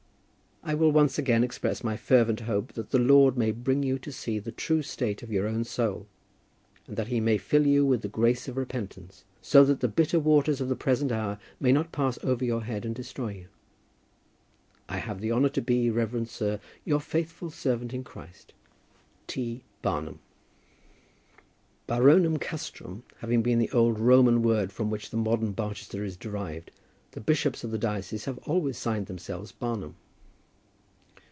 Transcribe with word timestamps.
I 0.63 0.75
will 0.75 0.91
once 0.91 1.17
again 1.17 1.43
express 1.43 1.83
my 1.83 1.97
fervent 1.97 2.41
hope 2.41 2.73
that 2.73 2.91
the 2.91 2.99
Lord 2.99 3.35
may 3.35 3.49
bring 3.49 3.81
you 3.81 3.97
to 3.97 4.11
see 4.11 4.37
the 4.37 4.51
true 4.51 4.83
state 4.83 5.23
of 5.23 5.31
your 5.31 5.47
own 5.47 5.63
soul, 5.63 6.05
and 6.85 6.95
that 6.97 7.07
He 7.07 7.19
may 7.19 7.39
fill 7.39 7.65
you 7.65 7.83
with 7.83 8.03
the 8.03 8.07
grace 8.07 8.47
of 8.47 8.57
repentance, 8.57 9.23
so 9.41 9.65
that 9.65 9.79
the 9.79 9.87
bitter 9.87 10.19
waters 10.19 10.61
of 10.61 10.69
the 10.69 10.75
present 10.75 11.11
hour 11.11 11.39
may 11.59 11.71
not 11.71 11.91
pass 11.91 12.19
over 12.23 12.45
your 12.45 12.61
head 12.63 12.85
and 12.85 12.93
destroy 12.93 13.29
you. 13.29 13.47
I 14.87 14.97
have 14.99 15.19
the 15.19 15.31
honour 15.31 15.49
to 15.49 15.63
be, 15.63 15.89
Reverend 15.89 16.29
Sir, 16.29 16.59
Your 16.85 16.99
faithful 16.99 17.49
servant 17.49 17.91
in 17.91 18.03
Christ, 18.03 18.53
T. 19.25 19.63
BARNUM.* 19.81 20.19
*Baronum 21.89 22.37
Castrum 22.39 23.01
having 23.17 23.41
been 23.41 23.57
the 23.57 23.71
old 23.71 23.97
Roman 23.99 24.43
name 24.43 24.67
from 24.67 24.91
which 24.91 25.09
the 25.09 25.17
modern 25.17 25.53
Barchester 25.53 26.03
is 26.03 26.15
derived, 26.15 26.69
the 27.13 27.19
bishops 27.19 27.63
of 27.63 27.71
the 27.71 27.79
diocese 27.79 28.25
have 28.25 28.37
always 28.47 28.77
signed 28.77 29.07
themselves 29.07 29.51
Barnum. 29.51 29.95